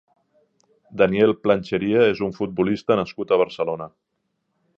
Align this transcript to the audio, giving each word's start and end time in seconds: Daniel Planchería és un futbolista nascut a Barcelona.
Daniel 1.01 1.33
Planchería 1.43 2.01
és 2.15 2.23
un 2.29 2.33
futbolista 2.41 2.99
nascut 3.01 3.37
a 3.37 3.41
Barcelona. 3.45 3.91